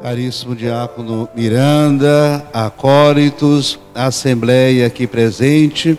[0.00, 5.98] Caríssimo diácono Miranda, acólitos, assembleia aqui presente,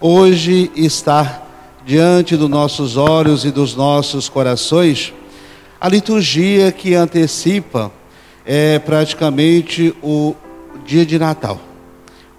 [0.00, 1.42] hoje está
[1.86, 5.14] diante dos nossos olhos e dos nossos corações
[5.80, 7.92] a liturgia que antecipa
[8.44, 10.34] é praticamente o
[10.84, 11.60] dia de Natal,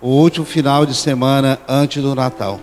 [0.02, 2.59] o último final de semana antes do Natal.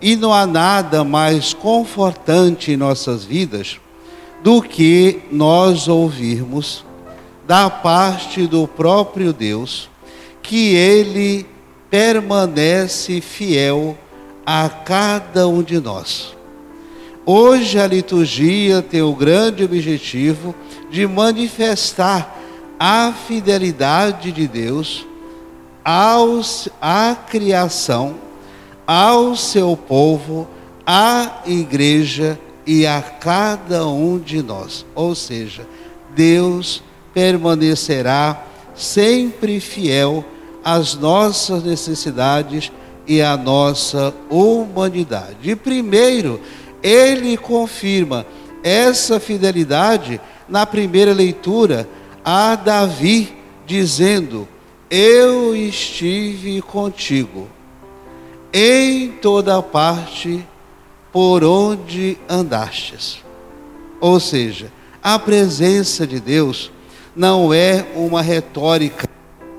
[0.00, 3.80] E não há nada mais confortante em nossas vidas
[4.44, 6.86] do que nós ouvirmos
[7.48, 9.88] da parte do próprio Deus
[10.42, 11.46] que ele
[11.88, 13.96] permanece fiel
[14.44, 16.36] a cada um de nós.
[17.24, 20.54] Hoje a liturgia tem o grande objetivo
[20.90, 22.38] de manifestar
[22.78, 25.06] a fidelidade de Deus
[25.82, 28.16] aos, à criação,
[28.86, 30.46] ao seu povo,
[30.86, 34.84] à igreja e a cada um de nós.
[34.94, 35.66] Ou seja,
[36.14, 36.82] Deus
[37.18, 38.44] permanecerá
[38.76, 40.24] sempre fiel
[40.64, 42.70] às nossas necessidades
[43.08, 45.50] e à nossa humanidade.
[45.50, 46.40] E primeiro,
[46.80, 48.24] ele confirma
[48.62, 51.88] essa fidelidade na primeira leitura
[52.24, 54.46] a Davi, dizendo:
[54.88, 57.48] Eu estive contigo
[58.52, 60.46] em toda parte
[61.12, 63.24] por onde andastes.
[64.00, 64.70] Ou seja,
[65.02, 66.70] a presença de Deus
[67.18, 69.08] não é uma retórica,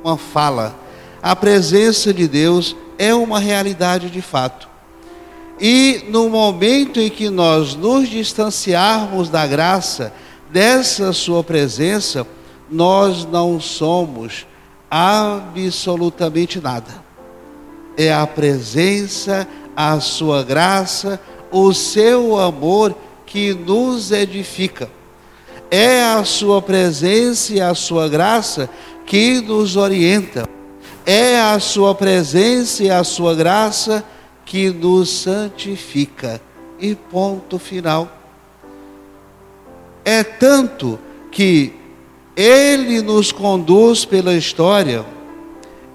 [0.02, 0.74] uma fala.
[1.22, 4.70] A presença de Deus é uma realidade de fato.
[5.60, 10.14] E no momento em que nós nos distanciarmos da graça,
[10.50, 12.26] dessa Sua presença,
[12.72, 14.48] nós não somos
[14.90, 17.04] absolutamente nada.
[17.98, 21.20] É a presença, a Sua graça,
[21.52, 24.90] o Seu amor que nos edifica.
[25.72, 28.70] É a Sua presença e a Sua graça
[29.06, 30.48] que nos orienta.
[31.06, 34.04] É a Sua presença e a Sua graça
[34.46, 36.42] que nos santifica.
[36.80, 38.10] E ponto final.
[40.04, 40.98] É tanto
[41.32, 41.74] que
[42.36, 45.06] ele nos conduz pela história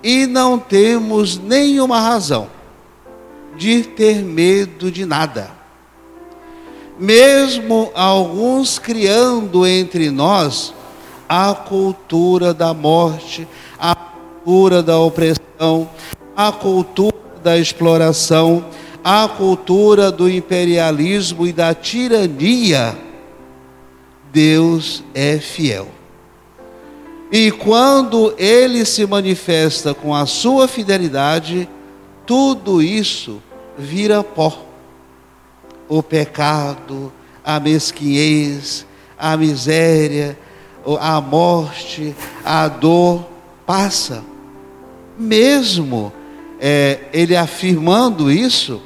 [0.03, 2.49] e não temos nenhuma razão
[3.57, 5.51] de ter medo de nada.
[6.99, 10.73] Mesmo alguns criando entre nós
[11.29, 15.91] a cultura da morte, a cultura da opressão,
[16.37, 18.65] a cultura da exploração,
[19.03, 22.97] a cultura do imperialismo e da tirania,
[24.33, 25.89] Deus é fiel.
[27.31, 31.69] E quando ele se manifesta com a sua fidelidade,
[32.25, 33.43] tudo isso
[33.77, 34.74] vira pó.
[35.89, 37.13] O pecado,
[37.45, 38.87] a mesquinhez,
[39.19, 40.39] a miséria,
[41.01, 42.15] a morte,
[42.45, 43.27] a dor
[43.67, 44.23] passa.
[45.19, 46.13] Mesmo
[46.61, 48.81] é, ele afirmando isso,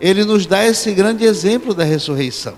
[0.00, 2.54] ele nos dá esse grande exemplo da ressurreição.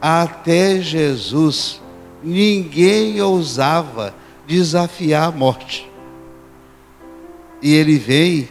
[0.00, 1.80] Até Jesus,
[2.22, 4.14] ninguém ousava
[4.46, 5.90] desafiar a morte.
[7.62, 8.48] E ele vem,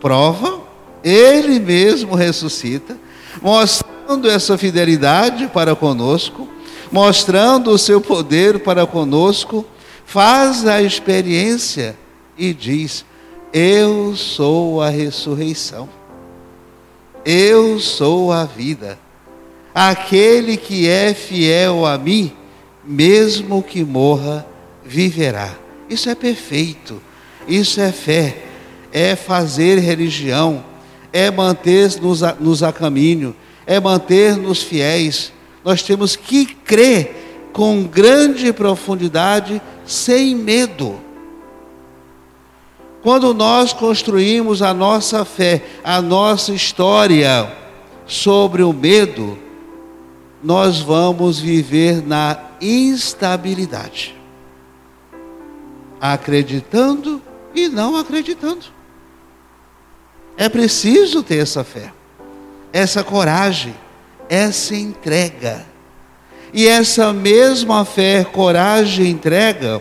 [0.00, 0.61] prova,
[1.02, 2.98] ele mesmo ressuscita,
[3.40, 6.48] mostrando essa fidelidade para conosco,
[6.90, 9.64] mostrando o seu poder para conosco,
[10.04, 11.96] faz a experiência
[12.36, 13.04] e diz:
[13.52, 15.86] eu sou a ressurreição.
[17.22, 18.98] Eu sou a vida.
[19.74, 22.32] Aquele que é fiel a mim,
[22.82, 24.46] mesmo que morra,
[24.82, 25.54] viverá.
[25.88, 27.00] Isso é perfeito.
[27.46, 28.38] Isso é fé.
[28.90, 30.64] É fazer religião.
[31.12, 33.34] É manter-nos a, nos a caminho.
[33.66, 35.32] É manter-nos fiéis.
[35.64, 40.98] Nós temos que crer com grande profundidade, sem medo.
[43.02, 47.52] Quando nós construímos a nossa fé, a nossa história
[48.06, 49.36] sobre o medo,
[50.42, 54.14] nós vamos viver na instabilidade,
[56.00, 57.20] acreditando
[57.54, 58.66] e não acreditando.
[60.42, 61.92] É preciso ter essa fé,
[62.72, 63.76] essa coragem,
[64.28, 65.64] essa entrega.
[66.52, 69.80] E essa mesma fé, coragem e entrega,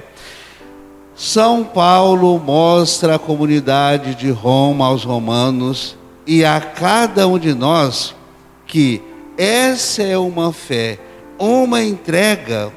[1.16, 5.98] são Paulo mostra a comunidade de Roma aos romanos
[6.28, 8.14] e a cada um de nós
[8.68, 9.02] que
[9.36, 11.00] essa é uma fé,
[11.40, 12.72] uma entrega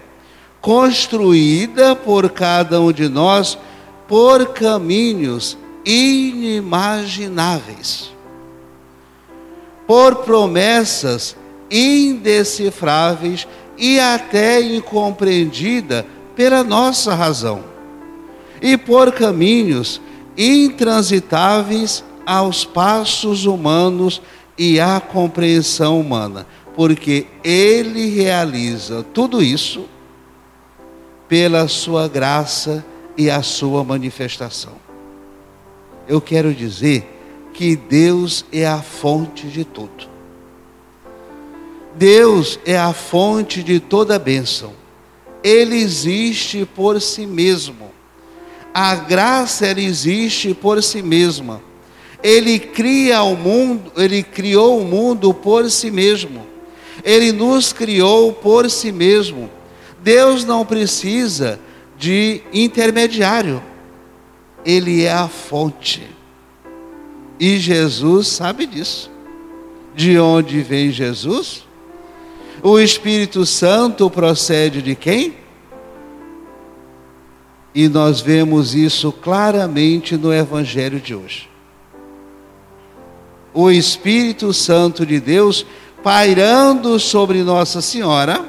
[0.58, 3.58] construída por cada um de nós
[4.08, 8.12] por caminhos inimagináveis,
[9.86, 11.36] por promessas
[11.70, 13.46] indecifráveis
[13.76, 17.62] e até incompreendida pela nossa razão,
[18.62, 20.00] e por caminhos
[20.36, 24.20] intransitáveis aos passos humanos
[24.56, 29.87] e à compreensão humana, porque Ele realiza tudo isso
[31.28, 32.84] pela Sua graça
[33.16, 34.83] e a Sua manifestação.
[36.06, 37.10] Eu quero dizer
[37.52, 40.08] que Deus é a fonte de tudo.
[41.94, 44.72] Deus é a fonte de toda bênção.
[45.42, 47.90] Ele existe por si mesmo.
[48.72, 51.62] A graça ela existe por si mesma.
[52.22, 56.44] Ele cria o mundo, ele criou o mundo por si mesmo.
[57.04, 59.48] Ele nos criou por si mesmo.
[60.02, 61.60] Deus não precisa
[61.96, 63.62] de intermediário.
[64.64, 66.08] Ele é a fonte.
[67.38, 69.11] E Jesus sabe disso.
[69.94, 71.64] De onde vem Jesus?
[72.62, 75.37] O Espírito Santo procede de quem?
[77.75, 81.49] E nós vemos isso claramente no Evangelho de hoje.
[83.52, 85.66] O Espírito Santo de Deus
[86.02, 88.44] pairando sobre Nossa Senhora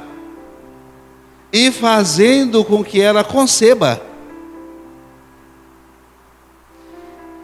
[1.51, 4.01] e fazendo com que ela conceba.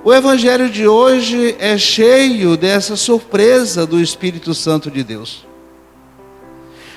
[0.04, 5.46] O Evangelho de hoje é cheio dessa surpresa do Espírito Santo de Deus.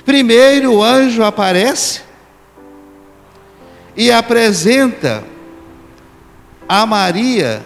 [0.03, 2.01] Primeiro o anjo aparece
[3.95, 5.23] e apresenta
[6.67, 7.63] a Maria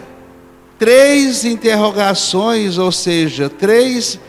[0.78, 4.20] três interrogações, ou seja, três,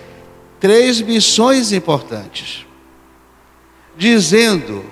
[0.62, 2.66] três missões importantes,
[3.98, 4.86] dizendo: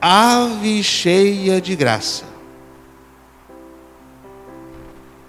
[0.00, 2.33] Ave cheia de graça.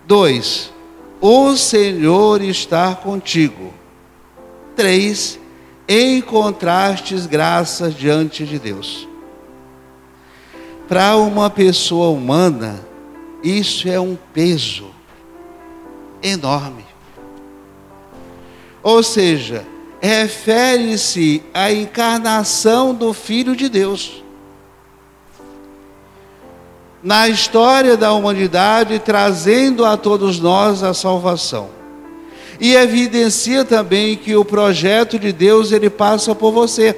[0.07, 0.71] Dois,
[1.19, 3.73] o Senhor está contigo.
[4.75, 5.39] Três,
[5.87, 9.07] encontrastes graças diante de Deus.
[10.87, 12.79] Para uma pessoa humana,
[13.43, 14.87] isso é um peso
[16.21, 16.85] enorme.
[18.83, 19.65] Ou seja,
[19.99, 24.23] refere-se à encarnação do Filho de Deus.
[27.05, 31.69] Na história da humanidade, trazendo a todos nós a salvação
[32.59, 36.97] e evidencia também que o projeto de Deus ele passa por você.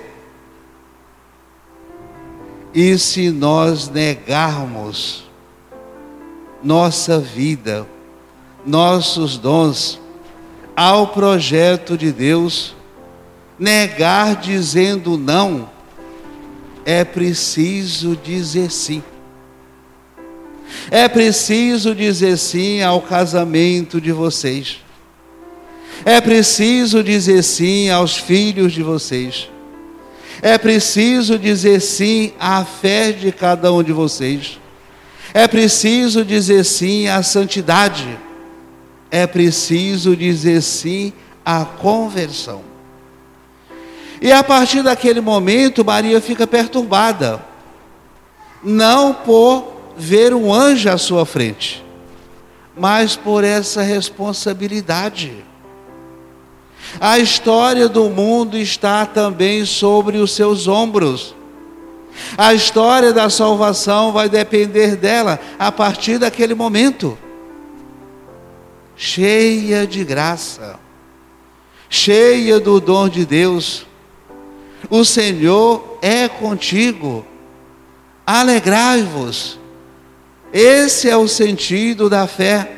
[2.73, 5.25] E se nós negarmos
[6.63, 7.85] nossa vida,
[8.65, 9.99] nossos dons
[10.73, 12.73] ao projeto de Deus,
[13.59, 15.69] negar dizendo não,
[16.85, 19.03] é preciso dizer sim.
[20.89, 24.79] É preciso dizer sim ao casamento de vocês.
[26.05, 29.49] É preciso dizer sim aos filhos de vocês.
[30.41, 34.59] É preciso dizer sim à fé de cada um de vocês.
[35.33, 38.17] É preciso dizer sim à santidade.
[39.11, 41.11] É preciso dizer sim
[41.43, 42.61] à conversão.
[44.21, 47.41] E a partir daquele momento, Maria fica perturbada.
[48.63, 51.83] Não por ver um anjo à sua frente,
[52.77, 55.43] mas por essa responsabilidade.
[56.99, 61.35] A história do mundo está também sobre os seus ombros.
[62.37, 67.17] A história da salvação vai depender dela a partir daquele momento.
[68.95, 70.79] Cheia de graça,
[71.89, 73.85] cheia do dom de Deus.
[74.89, 77.25] O Senhor é contigo.
[78.25, 79.59] Alegrai-vos.
[80.53, 82.71] Esse é o sentido da fé.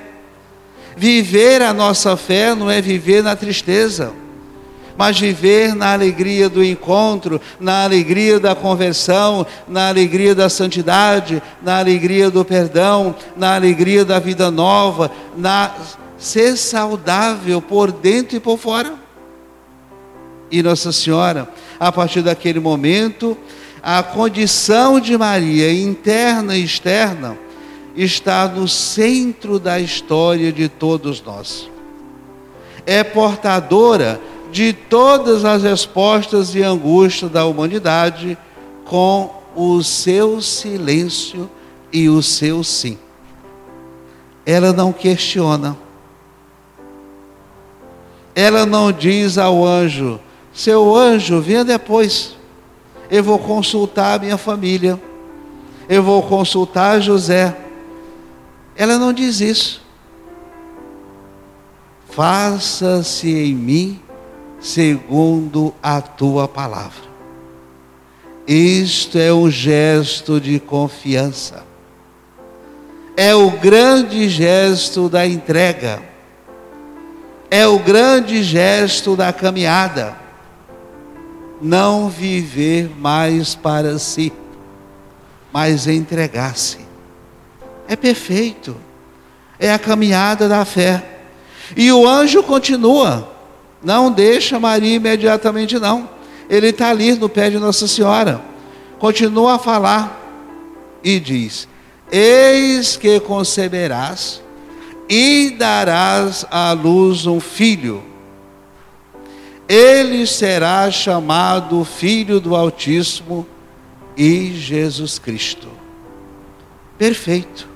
[0.95, 4.11] Viver a nossa fé não é viver na tristeza,
[4.97, 11.79] mas viver na alegria do encontro, na alegria da conversão, na alegria da santidade, na
[11.79, 15.73] alegria do perdão, na alegria da vida nova, na
[16.17, 18.93] ser saudável por dentro e por fora.
[20.51, 21.47] E Nossa Senhora,
[21.79, 23.37] a partir daquele momento,
[23.81, 27.37] a condição de Maria, interna e externa,
[28.03, 31.69] está no centro da história de todos nós.
[32.85, 34.21] É portadora
[34.53, 38.37] de todas as respostas e angústias da humanidade
[38.85, 41.49] com o seu silêncio
[41.91, 42.97] e o seu sim.
[44.45, 45.77] Ela não questiona.
[48.33, 50.21] Ela não diz ao anjo:
[50.53, 52.37] Seu anjo, venha depois.
[53.11, 54.99] Eu vou consultar a minha família.
[55.89, 57.68] Eu vou consultar José
[58.79, 59.81] ela não diz isso.
[62.09, 63.99] Faça-se em mim
[64.57, 67.09] segundo a tua palavra.
[68.47, 71.65] Isto é um gesto de confiança.
[73.17, 76.01] É o grande gesto da entrega.
[77.51, 80.15] É o grande gesto da caminhada.
[81.61, 84.31] Não viver mais para si,
[85.51, 86.88] mas entregar-se.
[87.89, 88.77] É perfeito.
[89.59, 91.03] É a caminhada da fé.
[91.75, 93.33] E o anjo continua.
[93.83, 96.07] Não deixa Maria imediatamente, não.
[96.47, 98.41] Ele está ali no pé de Nossa Senhora.
[98.99, 100.19] Continua a falar
[101.03, 101.67] e diz:
[102.11, 104.41] Eis que conceberás
[105.09, 108.03] e darás à luz um filho.
[109.67, 113.47] Ele será chamado Filho do Altíssimo
[114.17, 115.67] e Jesus Cristo.
[116.97, 117.69] Perfeito.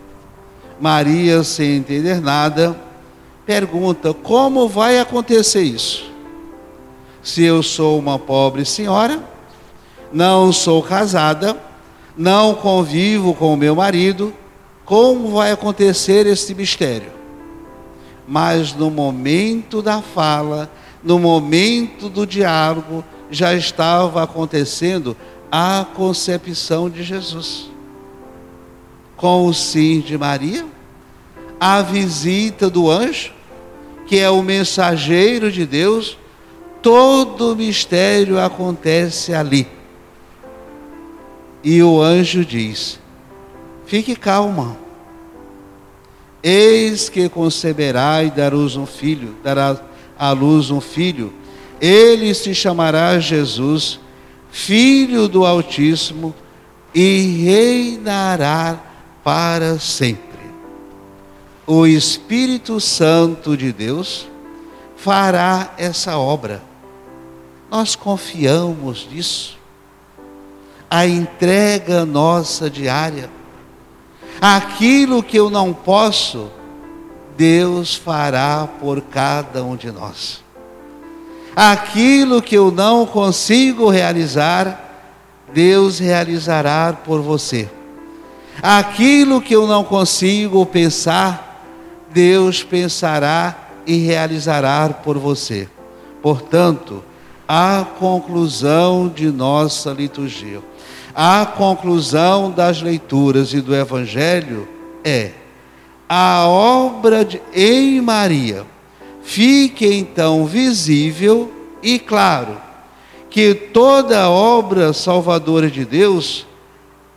[0.83, 2.77] Maria, sem entender nada,
[3.45, 6.11] pergunta: como vai acontecer isso?
[7.21, 9.23] Se eu sou uma pobre senhora,
[10.11, 11.55] não sou casada,
[12.17, 14.33] não convivo com o meu marido,
[14.83, 17.13] como vai acontecer esse mistério?
[18.27, 20.69] Mas no momento da fala,
[21.01, 25.15] no momento do diálogo, já estava acontecendo
[25.49, 27.71] a concepção de Jesus.
[29.15, 30.72] Com o sim de Maria,
[31.59, 33.31] a visita do anjo,
[34.05, 36.17] que é o mensageiro de Deus,
[36.81, 39.67] todo o mistério acontece ali.
[41.63, 42.99] E o anjo diz:
[43.85, 44.77] Fique calma.
[46.43, 49.81] Eis que conceberá e dará um filho, dará
[50.19, 51.33] à luz um filho.
[51.79, 53.99] Ele se chamará Jesus,
[54.51, 56.35] Filho do Altíssimo,
[56.93, 58.77] e reinará
[59.23, 60.32] para sempre
[61.65, 64.27] o Espírito Santo de Deus
[64.97, 66.61] fará essa obra.
[67.69, 69.57] Nós confiamos nisso.
[70.89, 73.29] A entrega nossa diária.
[74.39, 76.51] Aquilo que eu não posso,
[77.35, 80.43] Deus fará por cada um de nós.
[81.55, 85.07] Aquilo que eu não consigo realizar,
[85.53, 87.69] Deus realizará por você.
[88.61, 91.42] Aquilo que eu não consigo pensar,
[92.13, 95.67] Deus pensará e realizará por você.
[96.21, 97.03] Portanto,
[97.47, 100.61] a conclusão de nossa liturgia,
[101.13, 104.67] a conclusão das leituras e do Evangelho
[105.03, 105.31] é
[106.07, 108.65] a obra de, em Maria.
[109.21, 111.51] Fique então visível
[111.81, 112.61] e claro
[113.29, 116.45] que toda obra salvadora de Deus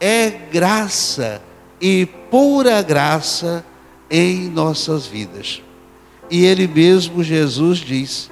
[0.00, 1.42] é graça
[1.80, 3.64] e pura graça
[4.10, 5.62] em nossas vidas.
[6.30, 8.30] E Ele mesmo, Jesus, diz: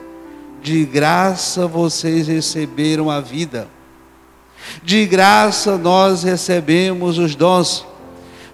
[0.65, 3.69] de graça vocês receberam a vida,
[4.83, 7.85] de graça nós recebemos os dons,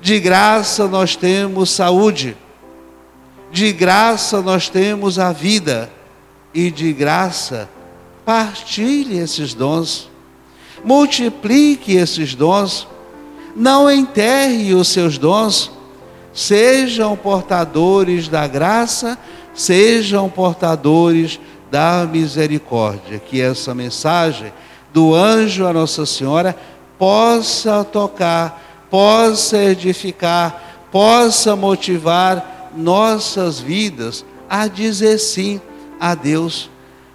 [0.01, 2.37] de graça nós temos saúde,
[3.53, 5.89] de graça nós temos a vida,
[6.53, 7.71] e de graça
[8.25, 10.11] partilhe esses dons,
[10.85, 12.89] multiplique esses dons,
[13.55, 15.71] não enterre os seus dons
[16.33, 19.19] sejam portadores da graça,
[19.55, 23.19] sejam portadores da misericórdia.
[23.19, 24.53] Que essa mensagem
[24.93, 26.57] do anjo a Nossa Senhora
[26.99, 35.61] possa tocar, possa edificar, possa motivar nossas vidas a dizer sim
[35.99, 36.71] a Deus,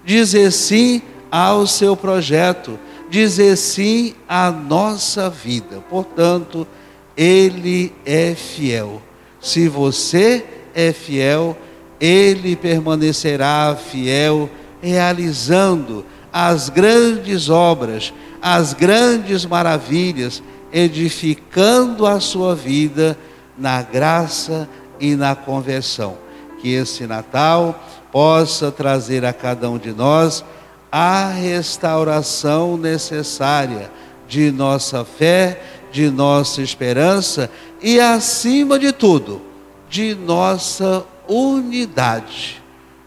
[0.06, 2.80] dizer sim ao seu projeto,
[3.10, 5.84] dizer sim à nossa vida.
[5.90, 6.68] Portanto,
[7.16, 9.02] ele é fiel.
[9.46, 11.56] Se você é fiel,
[12.00, 14.50] ele permanecerá fiel,
[14.82, 18.12] realizando as grandes obras,
[18.42, 20.42] as grandes maravilhas,
[20.74, 23.16] edificando a sua vida
[23.56, 24.68] na graça
[25.00, 26.18] e na conversão.
[26.60, 27.80] Que esse Natal
[28.12, 30.44] possa trazer a cada um de nós
[30.92, 33.92] a restauração necessária
[34.28, 35.62] de nossa fé
[35.96, 37.50] de nossa esperança
[37.82, 39.42] e, acima de tudo,
[39.90, 42.62] de nossa unidade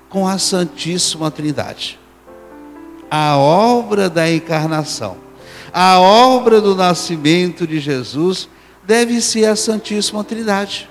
[0.08, 1.98] com a Santíssima Trindade.
[3.10, 5.16] A obra da encarnação,
[5.72, 8.48] a obra do nascimento de Jesus
[8.84, 10.88] deve ser a Santíssima Trindade.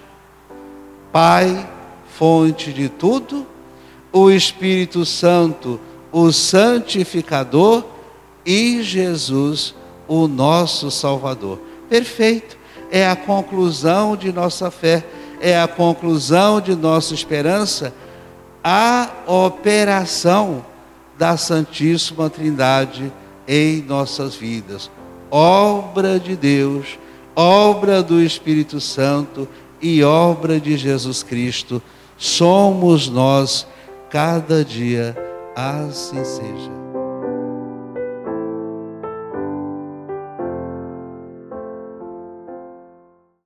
[1.11, 1.69] Pai,
[2.17, 3.45] fonte de tudo,
[4.11, 5.79] o Espírito Santo,
[6.11, 7.83] o santificador
[8.45, 9.75] e Jesus,
[10.07, 12.56] o nosso Salvador perfeito.
[12.91, 15.03] É a conclusão de nossa fé,
[15.39, 17.93] é a conclusão de nossa esperança,
[18.63, 20.65] a operação
[21.17, 23.11] da Santíssima Trindade
[23.47, 24.91] em nossas vidas.
[25.29, 26.97] obra de Deus,
[27.35, 29.47] obra do Espírito Santo
[29.81, 31.81] e obra de Jesus Cristo,
[32.17, 33.67] somos nós
[34.09, 35.15] cada dia.
[35.55, 36.86] Assim seja.